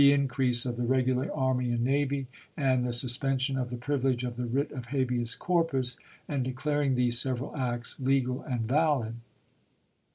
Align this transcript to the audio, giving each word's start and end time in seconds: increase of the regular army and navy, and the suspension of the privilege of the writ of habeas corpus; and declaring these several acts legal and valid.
increase 0.11 0.65
of 0.65 0.77
the 0.77 0.83
regular 0.83 1.31
army 1.31 1.69
and 1.71 1.83
navy, 1.83 2.25
and 2.57 2.83
the 2.83 2.91
suspension 2.91 3.55
of 3.55 3.69
the 3.69 3.77
privilege 3.77 4.23
of 4.23 4.35
the 4.35 4.47
writ 4.47 4.71
of 4.71 4.87
habeas 4.87 5.35
corpus; 5.35 5.99
and 6.27 6.43
declaring 6.43 6.95
these 6.95 7.19
several 7.19 7.55
acts 7.55 7.99
legal 7.99 8.41
and 8.41 8.61
valid. 8.61 9.15